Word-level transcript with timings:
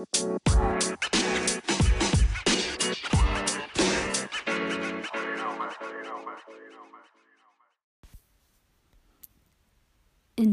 In 0.00 0.06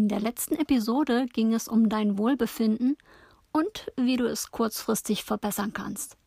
der 0.09 0.19
letzten 0.19 0.55
Episode 0.55 1.27
ging 1.27 1.53
es 1.53 1.69
um 1.69 1.87
dein 1.87 2.17
Wohlbefinden 2.17 2.97
und 3.53 3.89
wie 3.95 4.17
du 4.17 4.25
es 4.25 4.51
kurzfristig 4.51 5.23
verbessern 5.23 5.71
kannst. 5.71 6.17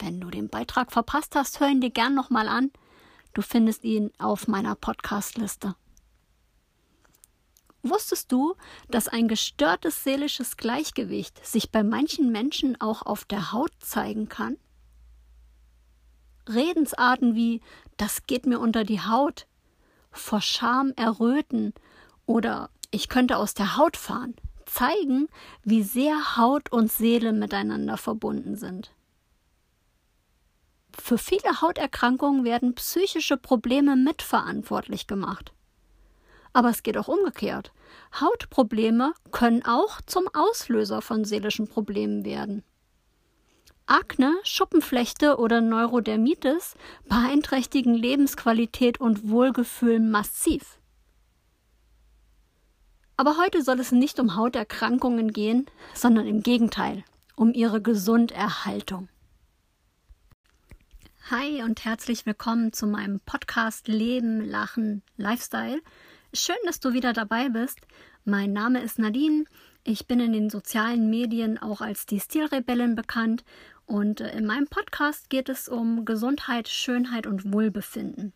Wenn 0.00 0.20
du 0.20 0.28
den 0.28 0.48
Beitrag 0.48 0.90
verpasst 0.90 1.36
hast, 1.36 1.60
hör 1.60 1.68
ihn 1.68 1.80
dir 1.80 1.90
gern 1.90 2.16
nochmal 2.16 2.48
an. 2.48 2.72
Du 3.32 3.42
findest 3.42 3.84
ihn 3.84 4.10
auf 4.18 4.48
meiner 4.48 4.74
Podcast-Liste. 4.74 5.76
Wusstest 7.84 8.32
du, 8.32 8.54
dass 8.88 9.08
ein 9.08 9.28
gestörtes 9.28 10.04
seelisches 10.04 10.56
Gleichgewicht 10.56 11.44
sich 11.46 11.70
bei 11.70 11.82
manchen 11.82 12.32
Menschen 12.32 12.80
auch 12.80 13.02
auf 13.02 13.26
der 13.26 13.52
Haut 13.52 13.72
zeigen 13.78 14.30
kann? 14.30 14.56
Redensarten 16.48 17.34
wie 17.34 17.60
das 17.98 18.26
geht 18.26 18.46
mir 18.46 18.58
unter 18.58 18.84
die 18.84 19.00
Haut, 19.00 19.46
vor 20.10 20.40
Scham 20.40 20.92
erröten 20.96 21.74
oder 22.24 22.70
ich 22.90 23.08
könnte 23.10 23.36
aus 23.36 23.52
der 23.52 23.76
Haut 23.76 23.98
fahren, 23.98 24.34
zeigen, 24.64 25.28
wie 25.62 25.82
sehr 25.82 26.36
Haut 26.38 26.72
und 26.72 26.90
Seele 26.90 27.32
miteinander 27.32 27.98
verbunden 27.98 28.56
sind. 28.56 28.92
Für 30.98 31.18
viele 31.18 31.60
Hauterkrankungen 31.60 32.44
werden 32.44 32.74
psychische 32.76 33.36
Probleme 33.36 33.94
mitverantwortlich 33.94 35.06
gemacht. 35.06 35.53
Aber 36.54 36.70
es 36.70 36.82
geht 36.84 36.96
auch 36.96 37.08
umgekehrt. 37.08 37.72
Hautprobleme 38.18 39.12
können 39.32 39.64
auch 39.66 40.00
zum 40.06 40.28
Auslöser 40.32 41.02
von 41.02 41.24
seelischen 41.24 41.68
Problemen 41.68 42.24
werden. 42.24 42.62
Akne, 43.86 44.34
Schuppenflechte 44.44 45.36
oder 45.36 45.60
Neurodermitis 45.60 46.74
beeinträchtigen 47.06 47.94
Lebensqualität 47.94 48.98
und 48.98 49.28
Wohlgefühl 49.28 50.00
massiv. 50.00 50.78
Aber 53.16 53.36
heute 53.36 53.62
soll 53.62 53.80
es 53.80 53.92
nicht 53.92 54.18
um 54.20 54.36
Hauterkrankungen 54.36 55.32
gehen, 55.32 55.66
sondern 55.92 56.26
im 56.26 56.42
Gegenteil, 56.42 57.04
um 57.36 57.52
ihre 57.52 57.82
Gesunderhaltung. 57.82 59.08
Hi 61.30 61.62
und 61.62 61.84
herzlich 61.84 62.26
willkommen 62.26 62.72
zu 62.72 62.86
meinem 62.86 63.18
Podcast 63.20 63.88
Leben, 63.88 64.40
Lachen, 64.40 65.02
Lifestyle. 65.16 65.80
Schön, 66.36 66.56
dass 66.66 66.80
du 66.80 66.92
wieder 66.92 67.12
dabei 67.12 67.48
bist. 67.48 67.78
Mein 68.24 68.52
Name 68.52 68.82
ist 68.82 68.98
Nadine. 68.98 69.44
Ich 69.84 70.08
bin 70.08 70.18
in 70.18 70.32
den 70.32 70.50
sozialen 70.50 71.08
Medien 71.08 71.58
auch 71.58 71.80
als 71.80 72.06
die 72.06 72.18
Stilrebellin 72.18 72.96
bekannt 72.96 73.44
und 73.86 74.20
äh, 74.20 74.36
in 74.36 74.44
meinem 74.44 74.66
Podcast 74.66 75.30
geht 75.30 75.48
es 75.48 75.68
um 75.68 76.04
Gesundheit, 76.04 76.66
Schönheit 76.66 77.28
und 77.28 77.52
Wohlbefinden. 77.52 78.32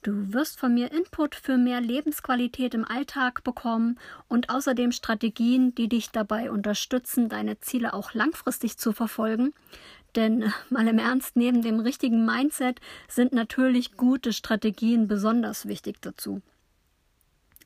Du 0.00 0.32
wirst 0.32 0.58
von 0.58 0.72
mir 0.72 0.92
Input 0.92 1.34
für 1.34 1.58
mehr 1.58 1.82
Lebensqualität 1.82 2.72
im 2.72 2.86
Alltag 2.86 3.44
bekommen 3.44 3.98
und 4.28 4.48
außerdem 4.48 4.90
Strategien, 4.90 5.74
die 5.74 5.90
dich 5.90 6.10
dabei 6.10 6.50
unterstützen, 6.50 7.28
deine 7.28 7.60
Ziele 7.60 7.92
auch 7.92 8.14
langfristig 8.14 8.78
zu 8.78 8.92
verfolgen. 8.92 9.52
Denn 10.14 10.50
mal 10.70 10.88
im 10.88 10.98
Ernst, 10.98 11.36
neben 11.36 11.60
dem 11.60 11.80
richtigen 11.80 12.24
Mindset 12.24 12.80
sind 13.08 13.34
natürlich 13.34 13.98
gute 13.98 14.32
Strategien 14.32 15.06
besonders 15.06 15.68
wichtig 15.68 16.00
dazu. 16.00 16.40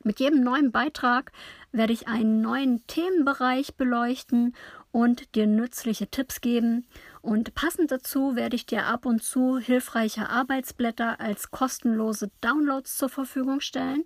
Mit 0.08 0.20
jedem 0.20 0.42
neuen 0.42 0.72
Beitrag 0.72 1.32
werde 1.70 1.92
ich 1.92 2.08
einen 2.08 2.40
neuen 2.40 2.86
Themenbereich 2.86 3.74
beleuchten 3.74 4.56
und 4.90 5.34
dir 5.34 5.46
nützliche 5.46 6.06
Tipps 6.06 6.40
geben. 6.40 6.86
Und 7.20 7.54
passend 7.54 7.92
dazu 7.92 8.34
werde 8.34 8.56
ich 8.56 8.64
dir 8.64 8.86
ab 8.86 9.04
und 9.04 9.22
zu 9.22 9.58
hilfreiche 9.58 10.30
Arbeitsblätter 10.30 11.20
als 11.20 11.50
kostenlose 11.50 12.30
Downloads 12.40 12.96
zur 12.96 13.10
Verfügung 13.10 13.60
stellen. 13.60 14.04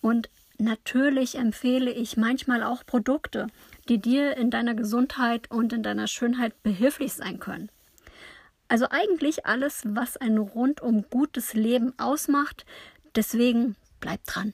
Und 0.00 0.28
natürlich 0.58 1.36
empfehle 1.36 1.92
ich 1.92 2.16
manchmal 2.16 2.64
auch 2.64 2.84
Produkte, 2.84 3.46
die 3.88 4.00
dir 4.00 4.36
in 4.36 4.50
deiner 4.50 4.74
Gesundheit 4.74 5.52
und 5.52 5.72
in 5.72 5.84
deiner 5.84 6.08
Schönheit 6.08 6.64
behilflich 6.64 7.12
sein 7.12 7.38
können. 7.38 7.70
Also 8.66 8.88
eigentlich 8.90 9.46
alles, 9.46 9.82
was 9.86 10.16
ein 10.16 10.36
rundum 10.36 11.04
gutes 11.10 11.54
Leben 11.54 11.96
ausmacht. 11.96 12.66
Deswegen 13.14 13.76
bleib 14.00 14.24
dran. 14.26 14.52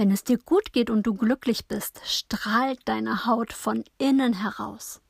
Wenn 0.00 0.10
es 0.10 0.24
dir 0.24 0.38
gut 0.38 0.72
geht 0.72 0.88
und 0.88 1.02
du 1.02 1.12
glücklich 1.12 1.68
bist, 1.68 2.00
strahlt 2.06 2.80
deine 2.86 3.26
Haut 3.26 3.52
von 3.52 3.84
innen 3.98 4.32
heraus. 4.32 5.02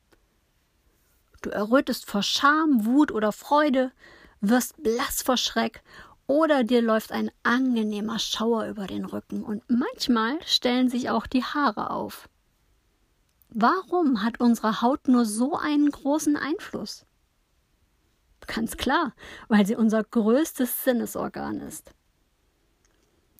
Du 1.41 1.49
errötest 1.49 2.05
vor 2.05 2.21
Scham, 2.21 2.83
Wut 2.83 3.09
oder 3.13 3.31
Freude, 3.31 3.93
wirst 4.41 4.83
blass 4.83 5.21
vor 5.21 5.37
Schreck 5.37 5.81
oder 6.27 6.65
dir 6.65 6.81
läuft 6.81 7.13
ein 7.13 7.31
angenehmer 7.41 8.19
Schauer 8.19 8.65
über 8.65 8.85
den 8.85 9.05
Rücken 9.05 9.45
und 9.45 9.63
manchmal 9.69 10.37
stellen 10.45 10.89
sich 10.89 11.09
auch 11.09 11.25
die 11.25 11.45
Haare 11.45 11.91
auf. 11.91 12.27
Warum 13.47 14.23
hat 14.23 14.41
unsere 14.41 14.81
Haut 14.81 15.07
nur 15.07 15.23
so 15.23 15.55
einen 15.55 15.89
großen 15.89 16.35
Einfluss? 16.35 17.05
Ganz 18.45 18.75
klar, 18.75 19.13
weil 19.47 19.65
sie 19.65 19.77
unser 19.77 20.03
größtes 20.03 20.83
Sinnesorgan 20.83 21.61
ist. 21.61 21.93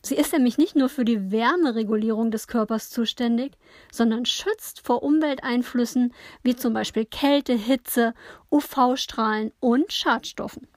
Sie 0.03 0.16
ist 0.16 0.34
nämlich 0.34 0.57
nicht 0.57 0.75
nur 0.75 0.89
für 0.89 1.06
die 1.06 1.31
Wärmeregulierung 1.31 2.31
des 2.31 2.47
Körpers 2.47 2.89
zuständig, 2.89 3.53
sondern 3.91 4.25
schützt 4.25 4.81
vor 4.81 5.03
Umwelteinflüssen 5.03 6.13
wie 6.41 6.56
zum 6.56 6.73
Beispiel 6.73 7.06
Kälte, 7.06 7.53
Hitze, 7.53 8.13
UV-Strahlen 8.50 9.51
und 9.59 9.94
Schadstoffen. 9.94 10.67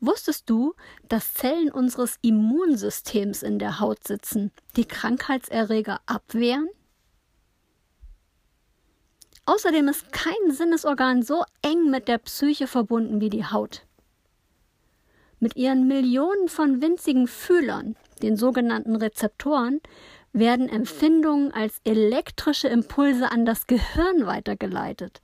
Wusstest 0.00 0.48
du, 0.48 0.74
dass 1.08 1.34
Zellen 1.34 1.72
unseres 1.72 2.18
Immunsystems 2.22 3.42
in 3.42 3.58
der 3.58 3.80
Haut 3.80 4.06
sitzen, 4.06 4.52
die 4.76 4.84
Krankheitserreger 4.84 6.00
abwehren? 6.06 6.68
Außerdem 9.46 9.88
ist 9.88 10.12
kein 10.12 10.50
Sinnesorgan 10.52 11.22
so 11.22 11.42
eng 11.62 11.90
mit 11.90 12.06
der 12.06 12.18
Psyche 12.18 12.68
verbunden 12.68 13.20
wie 13.20 13.30
die 13.30 13.46
Haut. 13.46 13.87
Mit 15.40 15.56
ihren 15.56 15.86
Millionen 15.86 16.48
von 16.48 16.82
winzigen 16.82 17.28
Fühlern, 17.28 17.94
den 18.22 18.36
sogenannten 18.36 18.96
Rezeptoren, 18.96 19.80
werden 20.32 20.68
Empfindungen 20.68 21.52
als 21.52 21.80
elektrische 21.84 22.68
Impulse 22.68 23.30
an 23.30 23.44
das 23.44 23.68
Gehirn 23.68 24.26
weitergeleitet, 24.26 25.22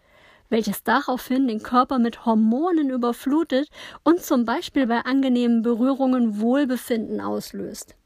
welches 0.48 0.84
daraufhin 0.84 1.48
den 1.48 1.62
Körper 1.62 1.98
mit 1.98 2.24
Hormonen 2.24 2.90
überflutet 2.90 3.68
und 4.04 4.22
zum 4.22 4.44
Beispiel 4.44 4.86
bei 4.86 5.00
angenehmen 5.00 5.62
Berührungen 5.62 6.40
Wohlbefinden 6.40 7.20
auslöst. 7.20 7.96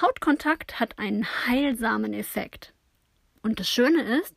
Hautkontakt 0.00 0.80
hat 0.80 0.98
einen 0.98 1.26
heilsamen 1.46 2.14
Effekt. 2.14 2.72
Und 3.42 3.60
das 3.60 3.68
Schöne 3.68 4.02
ist, 4.20 4.34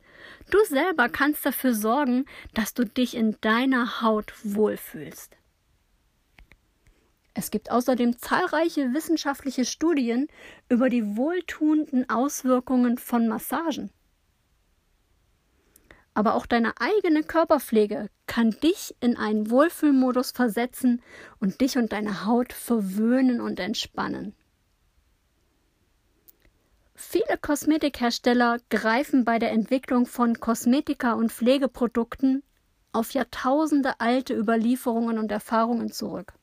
du 0.50 0.58
selber 0.68 1.08
kannst 1.08 1.46
dafür 1.46 1.74
sorgen, 1.74 2.26
dass 2.53 2.74
du 2.74 2.84
dich 2.84 3.16
in 3.16 3.38
deiner 3.42 4.02
Haut 4.02 4.34
wohlfühlst. 4.44 5.38
Es 7.34 7.50
gibt 7.50 7.72
außerdem 7.72 8.18
zahlreiche 8.18 8.94
wissenschaftliche 8.94 9.64
Studien 9.64 10.28
über 10.69 10.90
die 10.90 11.16
wohltuenden 11.16 12.09
Auswirkungen 12.09 12.97
von 12.97 13.28
Massagen. 13.28 13.90
Aber 16.14 16.36
auch 16.36 16.46
deine 16.46 16.74
eigene 16.81 17.24
Körperpflege 17.24 18.09
kann 18.28 18.52
dich 18.52 18.96
in 19.00 19.16
einen 19.16 19.50
Wohlfühlmodus 19.50 20.32
versetzen 20.32 21.02
und 21.40 21.61
dich 21.61 21.78
und 21.78 21.94
deine 21.94 22.26
Haut 22.26 22.52
verwöhnen 22.52 23.40
und 23.40 23.59
entspannen. 23.61 24.35
Viele 26.94 27.38
Kosmetikhersteller 27.41 28.59
greifen 28.70 29.23
bei 29.23 29.40
der 29.40 29.52
Entwicklung 29.52 30.06
von 30.06 30.40
Kosmetika 30.40 31.14
und 31.14 31.32
Pflegeprodukten 31.32 32.44
auf 32.91 33.11
Jahrtausende 33.11 34.00
alte 34.00 34.35
Überlieferungen 34.35 35.17
und 35.17 35.32
Erfahrungen 35.32 35.91
zurück. 35.91 36.34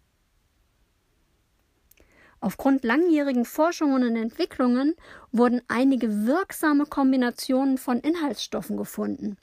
Aufgrund 2.41 2.85
langjährigen 2.85 3.45
Forschungen 3.45 4.05
und 4.05 4.17
Entwicklungen 4.17 4.95
wurden 5.33 5.61
einige 5.69 6.27
wirksame 6.27 6.87
Kombinationen 6.87 7.79
von 7.79 7.99
Inhaltsstoffen 7.99 8.77
gefunden, 8.77 9.37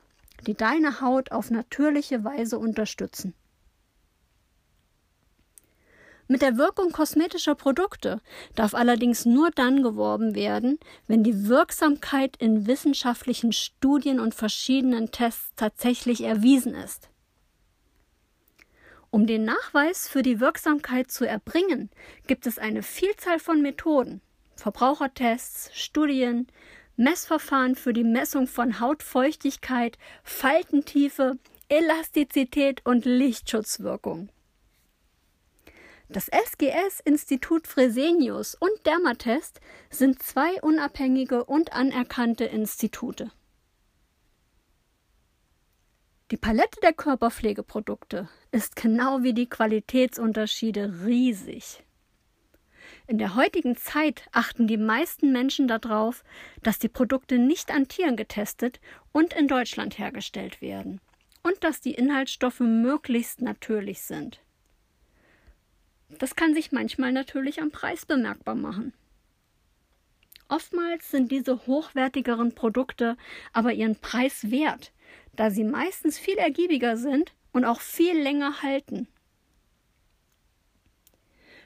die 0.47 0.53
deine 0.53 1.01
Haut 1.01 1.31
auf 1.31 1.51
natürliche 1.51 2.23
Weise 2.23 2.57
unterstützen. 2.57 3.33
Mit 6.27 6.41
der 6.41 6.57
Wirkung 6.57 6.91
kosmetischer 6.91 7.53
Produkte 7.53 8.19
darf 8.55 8.73
allerdings 8.73 9.25
nur 9.25 9.51
dann 9.51 9.83
geworben 9.83 10.33
werden, 10.33 10.79
wenn 11.05 11.23
die 11.23 11.47
Wirksamkeit 11.47 12.35
in 12.37 12.65
wissenschaftlichen 12.65 13.51
Studien 13.51 14.19
und 14.19 14.33
verschiedenen 14.33 15.11
Tests 15.11 15.51
tatsächlich 15.55 16.23
erwiesen 16.23 16.73
ist. 16.73 17.09
Um 19.15 19.27
den 19.27 19.45
Nachweis 19.45 20.09
für 20.09 20.23
die 20.23 20.41
Wirksamkeit 20.41 21.09
zu 21.09 21.23
erbringen, 21.25 21.89
gibt 22.27 22.45
es 22.47 22.59
eine 22.59 22.83
Vielzahl 22.83 23.39
von 23.39 23.61
Methoden. 23.61 24.19
Verbrauchertests, 24.57 25.69
Studien, 25.73 26.47
Messverfahren 26.97 27.75
für 27.75 27.93
die 27.93 28.03
Messung 28.03 28.45
von 28.45 28.81
Hautfeuchtigkeit, 28.81 29.97
Faltentiefe, 30.25 31.37
Elastizität 31.69 32.85
und 32.85 33.05
Lichtschutzwirkung. 33.05 34.27
Das 36.09 36.27
SGS 36.27 36.99
Institut 37.05 37.67
Fresenius 37.67 38.55
und 38.55 38.85
Dermatest 38.85 39.61
sind 39.91 40.21
zwei 40.21 40.61
unabhängige 40.61 41.45
und 41.45 41.71
anerkannte 41.71 42.43
Institute. 42.43 43.31
Die 46.31 46.37
Palette 46.37 46.79
der 46.81 46.91
Körperpflegeprodukte 46.91 48.27
ist 48.51 48.75
genau 48.75 49.21
wie 49.21 49.35
die 49.35 49.47
Qualitätsunterschiede 49.47 51.05
riesig. 51.05 51.83
In 53.05 53.19
der 53.19 53.35
heutigen 53.35 53.77
Zeit 53.77 54.27
achten 54.31 54.65
die 54.65 54.77
meisten 54.77 55.31
Menschen 55.31 55.67
darauf, 55.67 56.23
dass 56.63 56.79
die 56.79 56.89
Produkte 56.89 57.37
nicht 57.37 57.69
an 57.69 57.87
Tieren 57.87 58.15
getestet 58.15 58.79
und 59.11 59.33
in 59.33 59.47
Deutschland 59.47 59.99
hergestellt 59.99 60.61
werden 60.61 60.99
und 61.43 61.63
dass 61.63 61.79
die 61.79 61.93
Inhaltsstoffe 61.93 62.59
möglichst 62.59 63.43
natürlich 63.43 64.01
sind. 64.01 64.41
Das 66.09 66.35
kann 66.35 66.55
sich 66.55 66.71
manchmal 66.71 67.11
natürlich 67.11 67.61
am 67.61 67.69
Preis 67.69 68.07
bemerkbar 68.07 68.55
machen. 68.55 68.93
Oftmals 70.47 71.11
sind 71.11 71.31
diese 71.31 71.67
hochwertigeren 71.67 72.55
Produkte 72.55 73.15
aber 73.53 73.73
ihren 73.73 73.95
Preis 73.95 74.49
wert, 74.49 74.91
da 75.35 75.51
sie 75.51 75.63
meistens 75.63 76.17
viel 76.17 76.37
ergiebiger 76.37 76.97
sind 76.97 77.33
und 77.51 77.65
auch 77.65 77.81
viel 77.81 78.17
länger 78.17 78.61
halten. 78.61 79.07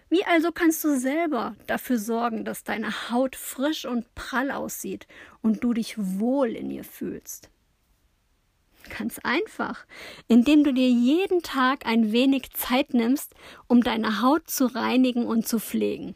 Wie 0.10 0.25
also 0.25 0.51
kannst 0.51 0.83
du 0.83 0.98
selber 0.98 1.56
dafür 1.68 2.00
sorgen, 2.00 2.44
dass 2.44 2.63
deine 2.63 3.12
Haut 3.12 3.36
frisch 3.36 3.86
und 3.86 4.16
prall 4.16 4.50
aussieht 4.50 5.07
und 5.42 5.63
du 5.63 5.74
dich 5.74 5.95
wohl 5.98 6.50
in 6.50 6.71
ihr 6.71 6.83
fühlst? 6.83 7.50
Ganz 8.98 9.19
einfach, 9.19 9.86
indem 10.27 10.63
du 10.63 10.74
dir 10.74 10.89
jeden 10.89 11.44
Tag 11.44 11.86
ein 11.86 12.12
wenig 12.12 12.51
Zeit 12.54 12.95
nimmst, 12.95 13.36
um 13.68 13.83
deine 13.83 14.21
Haut 14.21 14.50
zu 14.50 14.66
reinigen 14.66 15.27
und 15.27 15.48
zu 15.48 15.60
pflegen. 15.60 16.16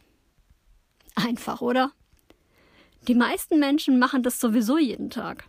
Einfach, 1.14 1.60
oder? 1.60 1.92
Die 3.06 3.14
meisten 3.14 3.60
Menschen 3.60 3.98
machen 4.00 4.24
das 4.24 4.40
sowieso 4.40 4.78
jeden 4.78 5.10
Tag. 5.10 5.44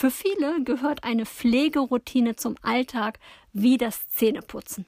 Für 0.00 0.10
viele 0.10 0.64
gehört 0.64 1.04
eine 1.04 1.26
Pflegeroutine 1.26 2.34
zum 2.34 2.54
Alltag 2.62 3.18
wie 3.52 3.76
das 3.76 4.08
Zähneputzen. 4.08 4.86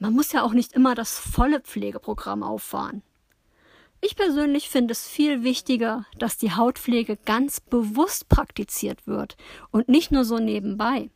Man 0.00 0.14
muss 0.14 0.32
ja 0.32 0.42
auch 0.42 0.52
nicht 0.52 0.72
immer 0.72 0.96
das 0.96 1.16
volle 1.16 1.60
Pflegeprogramm 1.60 2.42
auffahren. 2.42 3.02
Ich 4.00 4.16
persönlich 4.16 4.68
finde 4.68 4.90
es 4.90 5.06
viel 5.06 5.44
wichtiger, 5.44 6.06
dass 6.18 6.38
die 6.38 6.56
Hautpflege 6.56 7.16
ganz 7.24 7.60
bewusst 7.60 8.28
praktiziert 8.28 9.06
wird 9.06 9.36
und 9.70 9.88
nicht 9.88 10.10
nur 10.10 10.24
so 10.24 10.40
nebenbei. 10.40 11.08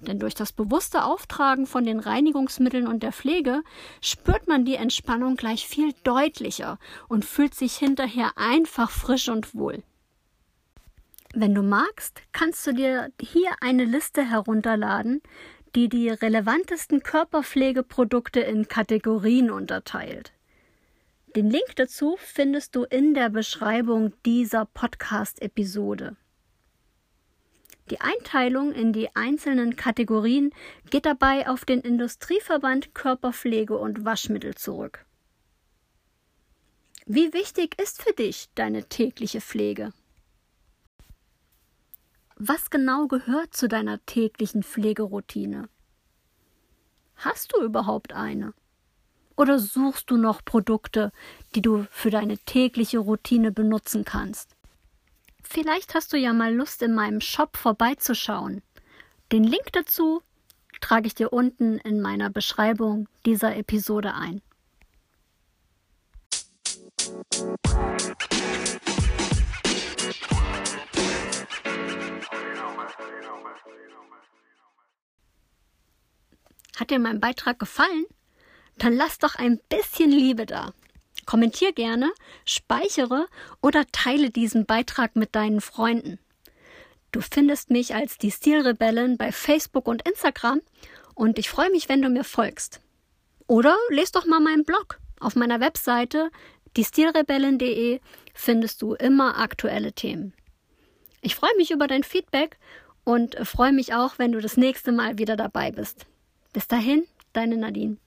Denn 0.00 0.18
durch 0.18 0.34
das 0.34 0.50
bewusste 0.50 1.04
Auftragen 1.04 1.68
von 1.68 1.84
den 1.84 2.00
Reinigungsmitteln 2.00 2.88
und 2.88 3.04
der 3.04 3.12
Pflege 3.12 3.62
spürt 4.00 4.48
man 4.48 4.64
die 4.64 4.74
Entspannung 4.74 5.36
gleich 5.36 5.68
viel 5.68 5.92
deutlicher 6.02 6.80
und 7.06 7.24
fühlt 7.24 7.54
sich 7.54 7.76
hinterher 7.76 8.32
einfach 8.34 8.90
frisch 8.90 9.28
und 9.28 9.54
wohl. 9.54 9.84
Wenn 11.32 11.54
du 11.54 11.62
magst, 11.62 12.22
kannst 12.32 12.66
du 12.66 12.72
dir 12.72 13.12
hier 13.20 13.52
eine 13.60 13.84
Liste 13.84 14.28
herunterladen, 14.28 15.22
die 15.76 15.88
die 15.88 16.08
relevantesten 16.08 17.02
Körperpflegeprodukte 17.02 18.40
in 18.40 18.66
Kategorien 18.66 19.50
unterteilt. 19.50 20.32
Den 21.36 21.48
Link 21.48 21.76
dazu 21.76 22.16
findest 22.18 22.74
du 22.74 22.82
in 22.82 23.14
der 23.14 23.30
Beschreibung 23.30 24.12
dieser 24.26 24.64
Podcast-Episode. 24.64 26.16
Die 27.90 28.00
Einteilung 28.00 28.72
in 28.72 28.92
die 28.92 29.14
einzelnen 29.14 29.76
Kategorien 29.76 30.52
geht 30.90 31.06
dabei 31.06 31.48
auf 31.48 31.64
den 31.64 31.80
Industrieverband 31.80 32.94
Körperpflege 32.94 33.78
und 33.78 34.04
Waschmittel 34.04 34.56
zurück. 34.56 35.06
Wie 37.06 37.32
wichtig 37.32 37.80
ist 37.80 38.02
für 38.02 38.12
dich 38.12 38.48
deine 38.56 38.84
tägliche 38.84 39.40
Pflege? 39.40 39.92
Was 42.42 42.70
genau 42.70 43.06
gehört 43.06 43.54
zu 43.54 43.68
deiner 43.68 44.02
täglichen 44.06 44.62
Pflegeroutine? 44.62 45.68
Hast 47.16 47.52
du 47.52 47.62
überhaupt 47.62 48.14
eine? 48.14 48.54
Oder 49.36 49.58
suchst 49.58 50.10
du 50.10 50.16
noch 50.16 50.42
Produkte, 50.42 51.12
die 51.54 51.60
du 51.60 51.86
für 51.90 52.08
deine 52.08 52.38
tägliche 52.38 52.98
Routine 52.98 53.52
benutzen 53.52 54.06
kannst? 54.06 54.56
Vielleicht 55.42 55.94
hast 55.94 56.14
du 56.14 56.16
ja 56.16 56.32
mal 56.32 56.54
Lust, 56.54 56.80
in 56.80 56.94
meinem 56.94 57.20
Shop 57.20 57.58
vorbeizuschauen. 57.58 58.62
Den 59.32 59.44
Link 59.44 59.72
dazu 59.72 60.22
trage 60.80 61.08
ich 61.08 61.14
dir 61.14 61.34
unten 61.34 61.76
in 61.76 62.00
meiner 62.00 62.30
Beschreibung 62.30 63.06
dieser 63.26 63.54
Episode 63.54 64.14
ein. 64.14 64.40
Hat 76.80 76.90
dir 76.90 76.98
mein 76.98 77.20
Beitrag 77.20 77.60
gefallen? 77.60 78.06
dann 78.80 78.96
lass 78.96 79.18
doch 79.18 79.36
ein 79.36 79.60
bisschen 79.68 80.10
Liebe 80.10 80.46
da. 80.46 80.72
Kommentier 81.26 81.72
gerne, 81.72 82.10
speichere 82.44 83.26
oder 83.62 83.84
teile 83.92 84.30
diesen 84.30 84.66
Beitrag 84.66 85.14
mit 85.16 85.34
deinen 85.36 85.60
Freunden. 85.60 86.18
Du 87.12 87.20
findest 87.20 87.70
mich 87.70 87.94
als 87.94 88.18
die 88.18 88.30
Stilrebellen 88.30 89.16
bei 89.16 89.32
Facebook 89.32 89.86
und 89.86 90.08
Instagram 90.08 90.60
und 91.14 91.38
ich 91.38 91.50
freue 91.50 91.70
mich, 91.70 91.88
wenn 91.88 92.02
du 92.02 92.08
mir 92.08 92.24
folgst. 92.24 92.80
Oder 93.46 93.76
lest 93.90 94.16
doch 94.16 94.26
mal 94.26 94.40
meinen 94.40 94.64
Blog. 94.64 94.98
Auf 95.20 95.36
meiner 95.36 95.60
Webseite 95.60 96.30
diestilrebellen.de 96.76 98.00
findest 98.32 98.80
du 98.80 98.94
immer 98.94 99.38
aktuelle 99.38 99.92
Themen. 99.92 100.32
Ich 101.20 101.34
freue 101.34 101.54
mich 101.58 101.70
über 101.70 101.86
dein 101.86 102.04
Feedback 102.04 102.58
und 103.04 103.36
freue 103.46 103.72
mich 103.72 103.92
auch, 103.92 104.18
wenn 104.18 104.32
du 104.32 104.40
das 104.40 104.56
nächste 104.56 104.92
Mal 104.92 105.18
wieder 105.18 105.36
dabei 105.36 105.72
bist. 105.72 106.06
Bis 106.52 106.66
dahin, 106.66 107.06
deine 107.32 107.56
Nadine. 107.56 107.98